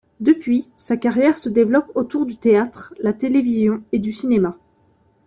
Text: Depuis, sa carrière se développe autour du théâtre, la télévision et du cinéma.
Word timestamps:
Depuis, 0.19 0.67
sa 0.75 0.97
carrière 0.97 1.37
se 1.37 1.47
développe 1.47 1.91
autour 1.93 2.25
du 2.25 2.35
théâtre, 2.35 2.91
la 3.01 3.13
télévision 3.13 3.83
et 3.91 3.99
du 3.99 4.11
cinéma. 4.11 4.57